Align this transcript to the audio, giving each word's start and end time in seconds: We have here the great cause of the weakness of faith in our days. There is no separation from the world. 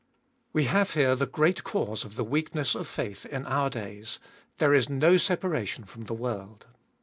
We 0.51 0.63
have 0.63 0.95
here 0.95 1.15
the 1.15 1.27
great 1.27 1.63
cause 1.63 2.03
of 2.03 2.15
the 2.15 2.23
weakness 2.23 2.73
of 2.73 2.87
faith 2.87 3.23
in 3.23 3.45
our 3.45 3.69
days. 3.69 4.17
There 4.57 4.73
is 4.73 4.89
no 4.89 5.17
separation 5.17 5.83
from 5.83 6.05
the 6.05 6.15
world. 6.15 6.65